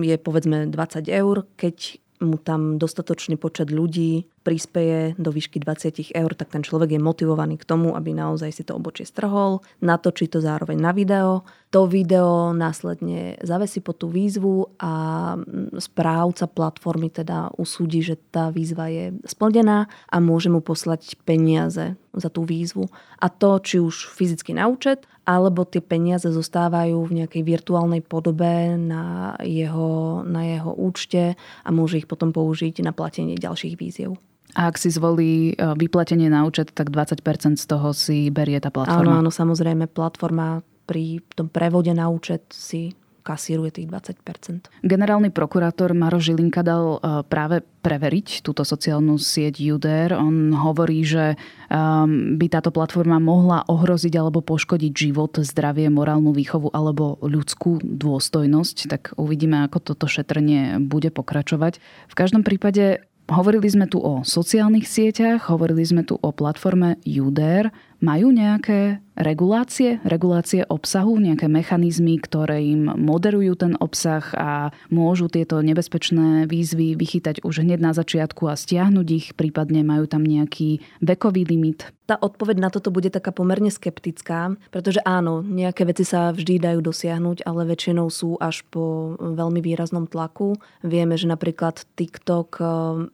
je 0.00 0.16
povedzme 0.16 0.72
20 0.72 1.12
eur. 1.12 1.44
Keď 1.60 2.05
mu 2.20 2.40
tam 2.40 2.80
dostatočný 2.80 3.36
počet 3.36 3.68
ľudí 3.68 4.28
prispeje 4.46 5.18
do 5.18 5.34
výšky 5.34 5.58
20 5.58 6.14
eur, 6.14 6.30
tak 6.38 6.54
ten 6.54 6.62
človek 6.62 6.94
je 6.94 7.00
motivovaný 7.02 7.58
k 7.58 7.66
tomu, 7.66 7.98
aby 7.98 8.14
naozaj 8.14 8.54
si 8.54 8.62
to 8.62 8.78
obočie 8.78 9.02
strhol, 9.02 9.58
natočí 9.82 10.30
to 10.30 10.38
zároveň 10.38 10.78
na 10.78 10.94
video. 10.94 11.42
To 11.74 11.90
video 11.90 12.54
následne 12.54 13.36
zavesí 13.42 13.82
po 13.82 13.90
tú 13.90 14.06
výzvu 14.06 14.78
a 14.78 15.34
správca 15.82 16.46
platformy 16.46 17.10
teda 17.10 17.50
usúdi, 17.58 18.06
že 18.06 18.14
tá 18.30 18.54
výzva 18.54 18.86
je 18.86 19.18
splnená 19.26 19.90
a 20.06 20.16
môže 20.22 20.46
mu 20.46 20.62
poslať 20.62 21.18
peniaze 21.26 21.98
za 22.14 22.28
tú 22.30 22.46
výzvu. 22.46 22.86
A 23.18 23.26
to 23.28 23.58
či 23.58 23.82
už 23.82 24.08
fyzicky 24.14 24.54
na 24.54 24.70
účet, 24.70 25.04
alebo 25.26 25.66
tie 25.66 25.82
peniaze 25.82 26.30
zostávajú 26.30 27.02
v 27.02 27.22
nejakej 27.22 27.42
virtuálnej 27.42 28.00
podobe 28.06 28.78
na 28.78 29.34
jeho, 29.42 30.22
na 30.22 30.46
jeho 30.46 30.70
účte 30.70 31.34
a 31.66 31.68
môže 31.74 31.98
ich 31.98 32.06
potom 32.06 32.30
použiť 32.30 32.80
na 32.86 32.94
platenie 32.94 33.34
ďalších 33.34 33.74
víziev. 33.74 34.14
A 34.56 34.72
ak 34.72 34.80
si 34.80 34.88
zvolí 34.88 35.52
e, 35.52 35.54
vyplatenie 35.58 36.32
na 36.32 36.46
účet, 36.46 36.72
tak 36.72 36.88
20% 36.88 37.58
z 37.58 37.66
toho 37.66 37.92
si 37.92 38.32
berie 38.32 38.56
tá 38.62 38.72
platforma. 38.72 39.20
Áno, 39.20 39.28
áno, 39.28 39.30
samozrejme, 39.34 39.90
platforma 39.90 40.64
pri 40.86 41.20
tom 41.34 41.50
prevode 41.50 41.90
na 41.92 42.08
účet 42.08 42.46
si 42.54 42.94
kasíruje 43.26 43.82
tých 43.82 43.90
20%. 43.90 44.70
Generálny 44.86 45.34
prokurátor 45.34 45.90
Maro 45.98 46.22
Žilinka 46.22 46.62
dal 46.62 47.02
e, 47.02 47.26
práve 47.26 47.66
preveriť 47.82 48.46
túto 48.46 48.62
sociálnu 48.62 49.18
sieť 49.18 49.58
Juder. 49.58 50.14
On 50.14 50.50
hovorí, 50.54 51.06
že 51.06 51.38
um, 51.70 52.34
by 52.34 52.50
táto 52.50 52.74
platforma 52.74 53.22
mohla 53.22 53.62
ohroziť 53.70 54.10
alebo 54.18 54.42
poškodiť 54.42 54.90
život, 54.90 55.38
zdravie, 55.38 55.86
morálnu 55.86 56.34
výchovu 56.34 56.74
alebo 56.74 57.14
ľudskú 57.22 57.78
dôstojnosť. 57.78 58.76
Tak 58.90 59.02
uvidíme, 59.14 59.62
ako 59.70 59.94
toto 59.94 60.10
šetrenie 60.10 60.82
bude 60.82 61.14
pokračovať. 61.14 61.78
V 62.10 62.14
každom 62.18 62.42
prípade 62.42 63.06
Hovorili 63.26 63.66
sme 63.66 63.90
tu 63.90 63.98
o 63.98 64.22
sociálnych 64.22 64.86
sieťach, 64.86 65.50
hovorili 65.50 65.82
sme 65.82 66.06
tu 66.06 66.14
o 66.14 66.30
platforme 66.30 66.94
Juder. 67.02 67.74
Majú 67.98 68.30
nejaké 68.30 69.02
regulácie, 69.16 69.98
regulácie 70.04 70.62
obsahu, 70.68 71.16
nejaké 71.16 71.48
mechanizmy, 71.48 72.20
ktoré 72.20 72.60
im 72.62 72.92
moderujú 72.92 73.56
ten 73.56 73.72
obsah 73.80 74.22
a 74.36 74.70
môžu 74.92 75.32
tieto 75.32 75.58
nebezpečné 75.64 76.44
výzvy 76.46 76.94
vychytať 76.94 77.40
už 77.42 77.64
hneď 77.64 77.80
na 77.80 77.92
začiatku 77.96 78.46
a 78.46 78.54
stiahnuť 78.54 79.08
ich, 79.10 79.26
prípadne 79.32 79.80
majú 79.82 80.04
tam 80.04 80.22
nejaký 80.22 80.84
vekový 81.00 81.48
limit? 81.48 81.96
Tá 82.06 82.14
odpoveď 82.14 82.62
na 82.62 82.70
toto 82.70 82.94
bude 82.94 83.10
taká 83.10 83.34
pomerne 83.34 83.66
skeptická, 83.66 84.54
pretože 84.70 85.02
áno, 85.02 85.42
nejaké 85.42 85.82
veci 85.82 86.06
sa 86.06 86.30
vždy 86.30 86.62
dajú 86.62 86.78
dosiahnuť, 86.78 87.42
ale 87.42 87.66
väčšinou 87.66 88.06
sú 88.14 88.38
až 88.38 88.62
po 88.70 89.18
veľmi 89.18 89.58
výraznom 89.58 90.06
tlaku. 90.06 90.54
Vieme, 90.86 91.18
že 91.18 91.26
napríklad 91.26 91.82
TikTok 91.98 92.62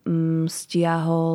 mm, 0.05 0.45
stiahol 0.45 1.33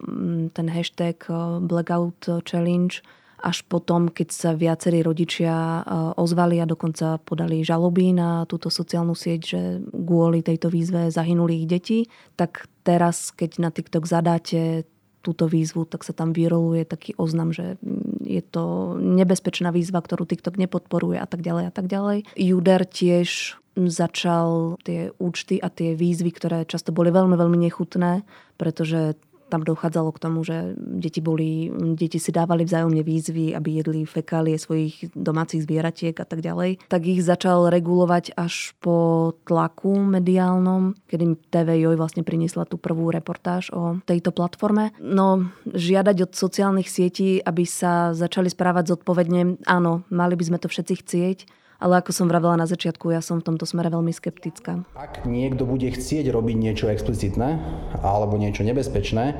mm, 0.00 0.56
ten 0.56 0.66
hashtag 0.72 1.20
Blackout 1.60 2.24
Challenge 2.48 3.04
až 3.44 3.60
potom, 3.68 4.08
keď 4.08 4.28
sa 4.32 4.50
viacerí 4.56 5.04
rodičia 5.04 5.52
e, 5.52 5.80
ozvali 6.16 6.64
a 6.64 6.66
dokonca 6.66 7.20
podali 7.20 7.60
žaloby 7.60 8.16
na 8.16 8.48
túto 8.48 8.72
sociálnu 8.72 9.12
sieť, 9.12 9.40
že 9.44 9.60
kvôli 9.92 10.40
tejto 10.40 10.72
výzve 10.72 11.12
zahynuli 11.12 11.60
ich 11.60 11.68
deti, 11.68 11.98
tak 12.40 12.64
teraz, 12.80 13.28
keď 13.36 13.60
na 13.60 13.68
TikTok 13.68 14.08
zadáte 14.08 14.88
túto 15.20 15.48
výzvu, 15.48 15.88
tak 15.88 16.04
sa 16.04 16.12
tam 16.12 16.36
vyroluje 16.36 16.84
taký 16.84 17.16
oznam, 17.16 17.52
že 17.52 17.80
je 18.24 18.40
to 18.44 18.96
nebezpečná 19.00 19.72
výzva, 19.72 20.04
ktorú 20.04 20.28
TikTok 20.28 20.60
nepodporuje 20.60 21.16
a 21.16 21.24
tak 21.24 21.40
ďalej 21.40 21.64
a 21.68 21.72
tak 21.72 21.88
ďalej. 21.88 22.18
Juder 22.36 22.84
tiež 22.84 23.56
začal 23.74 24.78
tie 24.86 25.10
účty 25.18 25.58
a 25.58 25.72
tie 25.72 25.98
výzvy, 25.98 26.30
ktoré 26.30 26.58
často 26.68 26.94
boli 26.94 27.10
veľmi, 27.10 27.34
veľmi 27.34 27.58
nechutné, 27.68 28.22
pretože 28.60 29.18
tam 29.54 29.62
dochádzalo 29.62 30.10
k 30.10 30.18
tomu, 30.18 30.42
že 30.42 30.74
deti, 30.74 31.22
boli, 31.22 31.70
deti 31.94 32.18
si 32.18 32.34
dávali 32.34 32.66
vzájomne 32.66 33.06
výzvy, 33.06 33.54
aby 33.54 33.78
jedli 33.78 34.02
fekálie 34.02 34.58
svojich 34.58 35.14
domácich 35.14 35.62
zvieratiek 35.62 36.18
a 36.18 36.26
tak 36.26 36.42
ďalej, 36.42 36.82
tak 36.90 37.06
ich 37.06 37.22
začal 37.22 37.70
regulovať 37.70 38.34
až 38.34 38.74
po 38.82 39.30
tlaku 39.46 39.94
mediálnom, 40.02 40.98
kedy 41.06 41.38
TV 41.54 41.86
Joj 41.86 41.94
vlastne 41.94 42.26
priniesla 42.26 42.66
tú 42.66 42.82
prvú 42.82 43.14
reportáž 43.14 43.70
o 43.70 44.02
tejto 44.02 44.34
platforme. 44.34 44.90
No, 44.98 45.46
žiadať 45.70 46.16
od 46.26 46.32
sociálnych 46.34 46.90
sietí, 46.90 47.38
aby 47.38 47.62
sa 47.62 48.10
začali 48.10 48.50
správať 48.50 48.98
zodpovedne, 48.98 49.62
áno, 49.70 50.02
mali 50.10 50.34
by 50.34 50.44
sme 50.50 50.58
to 50.58 50.66
všetci 50.66 50.94
chcieť, 50.98 51.38
ale 51.84 52.00
ako 52.00 52.16
som 52.16 52.32
vravela 52.32 52.56
na 52.56 52.64
začiatku, 52.64 53.12
ja 53.12 53.20
som 53.20 53.44
v 53.44 53.52
tomto 53.52 53.68
smere 53.68 53.92
veľmi 53.92 54.08
skeptická. 54.08 54.88
Ak 54.96 55.28
niekto 55.28 55.68
bude 55.68 55.92
chcieť 55.92 56.32
robiť 56.32 56.56
niečo 56.56 56.88
explicitné 56.88 57.60
alebo 58.00 58.40
niečo 58.40 58.64
nebezpečné, 58.64 59.36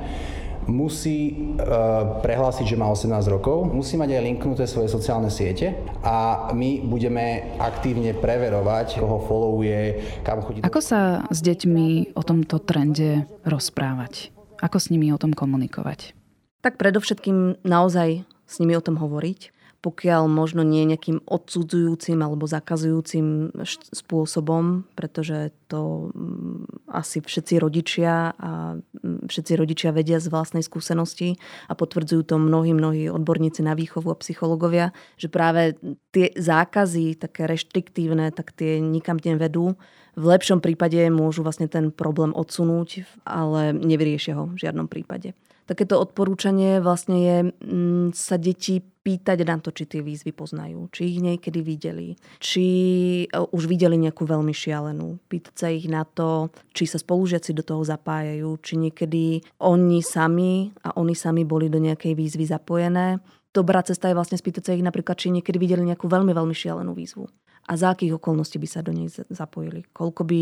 musí 0.68 1.32
e, 1.32 1.64
prehlásiť, 2.20 2.64
že 2.68 2.76
má 2.76 2.92
18 2.92 3.16
rokov, 3.32 3.68
musí 3.72 3.96
mať 3.96 4.16
aj 4.16 4.22
linknuté 4.28 4.64
svoje 4.68 4.92
sociálne 4.92 5.32
siete 5.32 5.72
a 6.04 6.48
my 6.52 6.84
budeme 6.84 7.56
aktívne 7.56 8.12
preverovať, 8.12 9.00
koho 9.00 9.24
followuje, 9.24 9.80
kam 10.24 10.44
chodí. 10.44 10.60
Ako 10.60 10.80
sa 10.84 11.24
s 11.32 11.40
deťmi 11.40 12.16
o 12.16 12.22
tomto 12.24 12.60
trende 12.60 13.24
rozprávať? 13.48 14.32
Ako 14.60 14.76
s 14.80 14.88
nimi 14.92 15.12
o 15.12 15.20
tom 15.20 15.32
komunikovať? 15.36 16.16
Tak 16.64 16.80
predovšetkým 16.80 17.64
naozaj 17.64 18.24
s 18.24 18.54
nimi 18.60 18.72
o 18.76 18.84
tom 18.84 18.96
hovoriť 18.96 19.52
pokiaľ 19.84 20.32
možno 20.32 20.64
nie 20.64 20.88
nejakým 20.88 21.20
odsudzujúcim 21.28 22.16
alebo 22.24 22.48
zakazujúcim 22.48 23.52
spôsobom, 23.92 24.88
pretože 24.96 25.52
to 25.68 26.08
mm, 26.16 26.88
asi 26.88 27.20
všetci 27.20 27.60
rodičia 27.60 28.32
a 28.32 28.80
mm, 28.80 29.28
všetci 29.28 29.52
rodičia 29.52 29.92
vedia 29.92 30.16
z 30.24 30.32
vlastnej 30.32 30.64
skúsenosti 30.64 31.36
a 31.68 31.76
potvrdzujú 31.76 32.24
to 32.24 32.40
mnohí, 32.40 32.72
mnohí 32.72 33.12
odborníci 33.12 33.60
na 33.60 33.76
výchovu 33.76 34.08
a 34.08 34.20
psychológovia, 34.24 34.96
že 35.20 35.28
práve 35.28 35.76
tie 36.16 36.32
zákazy, 36.32 37.20
také 37.20 37.44
reštriktívne, 37.44 38.32
tak 38.32 38.56
tie 38.56 38.80
nikam 38.80 39.20
nevedú. 39.20 39.76
V 40.14 40.25
lepšom 40.25 40.62
prípade 40.62 40.99
môžu 41.11 41.42
vlastne 41.42 41.66
ten 41.66 41.90
problém 41.90 42.30
odsunúť, 42.30 43.02
ale 43.26 43.75
nevyriešia 43.75 44.38
ho 44.38 44.50
v 44.50 44.59
žiadnom 44.59 44.87
prípade 44.87 45.35
takéto 45.64 45.97
odporúčanie 45.97 46.80
vlastne 46.80 47.16
je 47.16 47.37
mm, 47.64 48.06
sa 48.12 48.37
deti 48.37 48.85
pýtať 49.04 49.44
na 49.44 49.61
to, 49.61 49.68
či 49.68 49.85
tie 49.85 50.00
výzvy 50.00 50.33
poznajú, 50.33 50.88
či 50.88 51.12
ich 51.12 51.18
niekedy 51.21 51.61
videli, 51.61 52.16
či 52.40 52.66
e, 53.25 53.37
už 53.37 53.68
videli 53.68 54.00
nejakú 54.00 54.25
veľmi 54.25 54.52
šialenú. 54.52 55.21
Pýtať 55.28 55.54
sa 55.56 55.68
ich 55.68 55.85
na 55.92 56.09
to, 56.09 56.49
či 56.73 56.88
sa 56.88 56.97
spolužiaci 56.97 57.52
do 57.52 57.61
toho 57.61 57.85
zapájajú, 57.85 58.49
či 58.64 58.80
niekedy 58.80 59.44
oni 59.61 60.00
sami 60.00 60.73
a 60.85 60.97
oni 60.97 61.12
sami 61.12 61.44
boli 61.44 61.68
do 61.68 61.80
nejakej 61.80 62.16
výzvy 62.16 62.49
zapojené. 62.49 63.21
Dobrá 63.52 63.85
cesta 63.85 64.09
je 64.09 64.16
vlastne 64.16 64.40
spýtať 64.40 64.62
sa 64.64 64.73
ich 64.73 64.85
napríklad, 64.85 65.21
či 65.21 65.28
niekedy 65.30 65.61
videli 65.61 65.85
nejakú 65.85 66.09
veľmi, 66.09 66.33
veľmi 66.33 66.56
šialenú 66.56 66.97
výzvu 66.97 67.28
a 67.64 67.73
za 67.75 67.97
akých 67.97 68.21
okolností 68.21 68.61
by 68.61 68.68
sa 68.68 68.80
do 68.85 68.92
nej 68.92 69.09
zapojili. 69.11 69.88
Koľko 69.97 70.23
by 70.28 70.40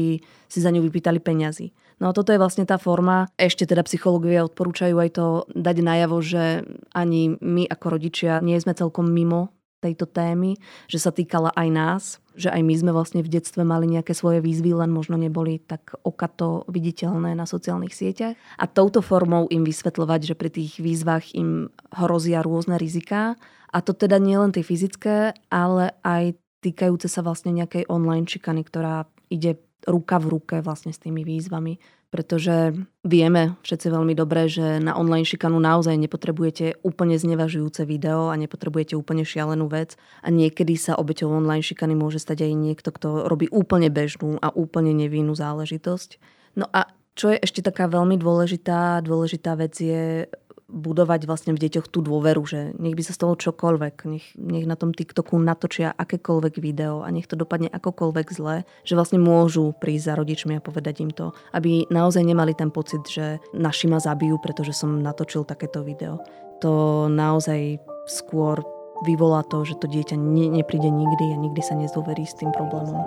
si 0.51 0.59
za 0.59 0.71
ňu 0.75 0.83
vypýtali 0.83 1.23
peňazí. 1.23 1.71
No 2.03 2.11
a 2.11 2.17
toto 2.17 2.35
je 2.35 2.43
vlastne 2.43 2.67
tá 2.67 2.83
forma. 2.83 3.31
Ešte 3.39 3.63
teda 3.63 3.87
psychológovia 3.87 4.43
odporúčajú 4.43 4.99
aj 4.99 5.11
to 5.15 5.27
dať 5.55 5.77
najavo, 5.87 6.19
že 6.19 6.67
ani 6.91 7.39
my 7.39 7.71
ako 7.71 7.87
rodičia 7.95 8.43
nie 8.43 8.59
sme 8.59 8.75
celkom 8.75 9.07
mimo 9.07 9.55
tejto 9.83 10.07
témy, 10.07 10.55
že 10.87 11.03
sa 11.03 11.11
týkala 11.11 11.51
aj 11.59 11.69
nás, 11.75 12.03
že 12.39 12.49
aj 12.55 12.63
my 12.63 12.75
sme 12.79 12.91
vlastne 12.95 13.21
v 13.21 13.35
detstve 13.35 13.67
mali 13.67 13.91
nejaké 13.91 14.15
svoje 14.15 14.39
výzvy, 14.39 14.79
len 14.79 14.95
možno 14.95 15.19
neboli 15.19 15.59
tak 15.59 15.99
okato 16.07 16.63
viditeľné 16.71 17.35
na 17.35 17.45
sociálnych 17.45 17.91
sieťach. 17.91 18.39
A 18.57 18.65
touto 18.71 19.03
formou 19.03 19.51
im 19.51 19.67
vysvetľovať, 19.67 20.21
že 20.33 20.35
pri 20.39 20.51
tých 20.55 20.79
výzvach 20.79 21.35
im 21.35 21.75
hrozia 21.91 22.47
rôzne 22.47 22.79
riziká. 22.79 23.35
A 23.73 23.79
to 23.83 23.97
teda 23.97 24.23
nie 24.23 24.39
len 24.39 24.55
tie 24.55 24.63
fyzické, 24.63 25.35
ale 25.51 25.97
aj 26.07 26.37
týkajúce 26.63 27.11
sa 27.11 27.21
vlastne 27.27 27.51
nejakej 27.51 27.91
online 27.91 28.25
šikany, 28.25 28.63
ktorá 28.63 29.11
ide 29.29 29.59
ruka 29.83 30.23
v 30.23 30.39
ruke 30.39 30.57
vlastne 30.63 30.95
s 30.95 31.03
tými 31.03 31.27
výzvami. 31.27 31.83
Pretože 32.13 32.77
vieme 33.09 33.57
všetci 33.65 33.89
veľmi 33.89 34.13
dobre, 34.13 34.45
že 34.45 34.85
na 34.85 34.93
online 35.01 35.25
šikanu 35.25 35.57
naozaj 35.57 35.97
nepotrebujete 35.97 36.85
úplne 36.85 37.17
znevažujúce 37.17 37.89
video 37.89 38.29
a 38.29 38.37
nepotrebujete 38.37 38.93
úplne 38.93 39.25
šialenú 39.25 39.65
vec. 39.73 39.97
A 40.21 40.29
niekedy 40.29 40.77
sa 40.77 40.93
obeťou 41.01 41.33
online 41.33 41.65
šikany 41.65 41.97
môže 41.97 42.21
stať 42.21 42.45
aj 42.47 42.53
niekto, 42.53 42.93
kto 42.93 43.25
robí 43.33 43.49
úplne 43.49 43.89
bežnú 43.89 44.37
a 44.45 44.53
úplne 44.53 44.93
nevinnú 44.93 45.33
záležitosť. 45.33 46.21
No 46.61 46.69
a 46.69 46.93
čo 47.13 47.33
je 47.33 47.41
ešte 47.41 47.61
taká 47.61 47.89
veľmi 47.89 48.17
dôležitá, 48.17 49.05
dôležitá 49.05 49.53
vec 49.57 49.77
je 49.77 50.29
budovať 50.73 51.29
vlastne 51.29 51.53
v 51.53 51.63
deťoch 51.69 51.93
tú 51.93 52.01
dôveru, 52.01 52.43
že 52.49 52.73
nech 52.81 52.97
by 52.97 53.05
sa 53.05 53.13
stalo 53.13 53.37
čokoľvek, 53.37 53.95
nech, 54.09 54.27
nech 54.41 54.65
na 54.65 54.75
tom 54.75 54.97
TikToku 54.97 55.37
natočia 55.37 55.93
akékoľvek 55.93 56.57
video 56.57 57.05
a 57.05 57.13
nech 57.13 57.29
to 57.29 57.37
dopadne 57.37 57.69
akokoľvek 57.69 58.27
zle, 58.33 58.65
že 58.83 58.97
vlastne 58.97 59.21
môžu 59.21 59.77
prísť 59.77 60.05
za 60.09 60.15
rodičmi 60.17 60.57
a 60.57 60.65
povedať 60.65 61.05
im 61.05 61.13
to, 61.13 61.37
aby 61.53 61.85
naozaj 61.93 62.25
nemali 62.25 62.57
ten 62.57 62.73
pocit, 62.73 63.05
že 63.05 63.37
naši 63.53 63.87
ma 63.93 64.01
zabijú, 64.01 64.41
pretože 64.41 64.73
som 64.73 65.05
natočil 65.05 65.45
takéto 65.45 65.85
video. 65.85 66.25
To 66.65 67.07
naozaj 67.13 67.77
skôr 68.09 68.65
vyvolá 69.05 69.43
to, 69.51 69.67
že 69.67 69.77
to 69.83 69.91
dieťa 69.91 70.17
ne, 70.17 70.49
nepríde 70.49 70.89
nikdy 70.89 71.35
a 71.35 71.37
nikdy 71.37 71.61
sa 71.61 71.77
nezdôverí 71.77 72.25
s 72.25 72.39
tým 72.39 72.55
problémom. 72.55 73.03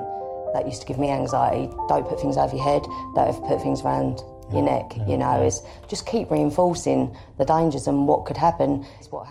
That 0.54 0.68
used 0.68 0.80
to 0.84 0.88
give 0.88 1.00
me 1.00 1.12
anxiety. 1.12 1.68
Don't 1.92 2.08
put 2.08 2.20
things 2.20 2.40
over 2.40 2.56
your 2.56 2.64
head. 2.64 2.84
Don't 3.16 3.36
put 3.44 3.60
things 3.60 3.84
around 3.84 4.24
your 4.52 4.64
neck, 4.64 4.94
you 5.08 5.18
know, 5.18 5.42
is 5.42 5.62
just 5.88 6.06
keep 6.06 6.30
reinforcing 6.30 7.10
the 7.38 7.46
dangers 7.46 7.88
and 7.88 8.08
what 8.08 8.26
could 8.26 8.38
happen. 8.38 8.86
What 9.10 9.26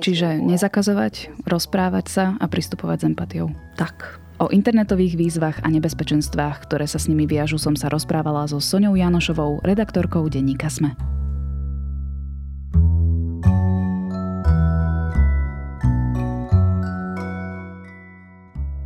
Čiže 0.00 0.40
nezakazovať, 0.40 1.44
rozprávať 1.48 2.06
sa 2.06 2.24
a 2.38 2.46
pristupovať 2.46 2.98
s 3.02 3.04
empatiou. 3.10 3.46
Tak. 3.74 4.22
O 4.42 4.50
internetových 4.50 5.14
výzvach 5.14 5.62
a 5.62 5.68
nebezpečenstvách, 5.70 6.66
ktoré 6.66 6.90
sa 6.90 6.98
s 6.98 7.06
nimi 7.06 7.22
viažu, 7.22 7.54
som 7.54 7.78
sa 7.78 7.86
rozprávala 7.86 8.50
so 8.50 8.58
Soňou 8.58 8.98
Janošovou, 8.98 9.62
redaktorkou 9.62 10.26
denníka 10.26 10.66
SME. 10.66 11.13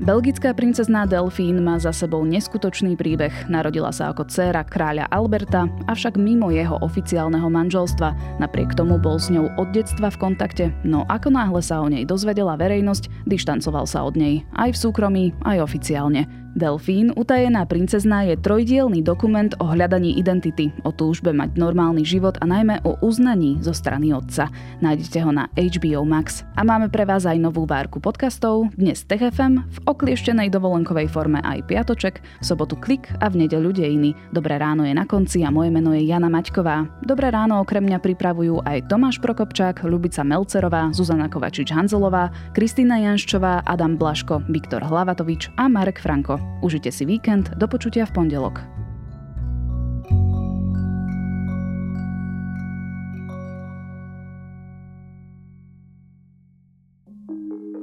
Belgická 0.08 0.56
princezná 0.56 1.04
Delfín 1.04 1.60
má 1.60 1.76
za 1.76 1.92
sebou 1.92 2.24
neskutočný 2.24 2.96
príbeh. 2.96 3.28
Narodila 3.44 3.92
sa 3.92 4.08
ako 4.08 4.24
dcéra 4.24 4.64
kráľa 4.64 5.04
Alberta, 5.12 5.68
avšak 5.84 6.16
mimo 6.16 6.48
jeho 6.48 6.80
oficiálneho 6.80 7.44
manželstva. 7.52 8.40
Napriek 8.40 8.72
tomu 8.72 8.96
bol 8.96 9.20
s 9.20 9.28
ňou 9.28 9.52
od 9.60 9.68
detstva 9.76 10.08
v 10.08 10.16
kontakte, 10.16 10.72
no 10.80 11.04
ako 11.12 11.28
náhle 11.28 11.60
sa 11.60 11.84
o 11.84 11.92
nej 11.92 12.08
dozvedela 12.08 12.56
verejnosť, 12.56 13.28
dištancoval 13.28 13.84
sa 13.84 14.08
od 14.08 14.16
nej, 14.16 14.48
aj 14.56 14.72
v 14.72 14.80
súkromí, 14.80 15.24
aj 15.44 15.60
oficiálne. 15.60 16.24
Delfín, 16.58 17.14
utajená 17.14 17.62
princezná 17.70 18.26
je 18.26 18.34
trojdielný 18.34 19.06
dokument 19.06 19.54
o 19.62 19.70
hľadaní 19.70 20.18
identity, 20.18 20.74
o 20.82 20.90
túžbe 20.90 21.30
mať 21.30 21.54
normálny 21.54 22.02
život 22.02 22.34
a 22.42 22.50
najmä 22.50 22.82
o 22.82 22.98
uznaní 22.98 23.62
zo 23.62 23.70
strany 23.70 24.10
otca. 24.10 24.50
Nájdete 24.82 25.22
ho 25.22 25.30
na 25.30 25.46
HBO 25.54 26.02
Max. 26.02 26.42
A 26.58 26.66
máme 26.66 26.90
pre 26.90 27.06
vás 27.06 27.22
aj 27.30 27.38
novú 27.38 27.62
várku 27.62 28.02
podcastov, 28.02 28.74
dnes 28.74 29.06
TechFM, 29.06 29.62
v 29.62 29.78
oklieštenej 29.86 30.50
dovolenkovej 30.50 31.06
forme 31.06 31.38
aj 31.46 31.62
piatoček, 31.70 32.18
v 32.18 32.44
sobotu 32.44 32.74
klik 32.74 33.06
a 33.22 33.30
v 33.30 33.46
nedeľu 33.46 33.78
dejiny. 33.78 34.18
Dobré 34.34 34.58
ráno 34.58 34.82
je 34.82 34.90
na 34.98 35.06
konci 35.06 35.46
a 35.46 35.54
moje 35.54 35.70
meno 35.70 35.94
je 35.94 36.02
Jana 36.02 36.26
Maťková. 36.26 37.06
Dobré 37.06 37.30
ráno 37.30 37.62
okrem 37.62 37.86
mňa 37.86 38.02
pripravujú 38.02 38.66
aj 38.66 38.90
Tomáš 38.90 39.22
Prokopčák, 39.22 39.86
Lubica 39.86 40.26
Melcerová, 40.26 40.90
Zuzana 40.90 41.30
Kovačič-Hanzelová, 41.30 42.34
Kristýna 42.50 42.98
Janščová, 43.06 43.62
Adam 43.62 43.94
Blaško, 43.94 44.42
Viktor 44.50 44.82
Hlavatovič 44.82 45.54
a 45.54 45.70
Marek 45.70 46.02
Franko. 46.02 46.47
Užite 46.62 46.92
si 46.92 47.06
víkend, 47.06 47.54
do 47.54 47.66
počutia 47.68 48.06
v 48.06 48.12
pondelok. 48.12 48.77